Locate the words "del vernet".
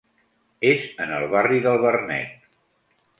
1.67-2.49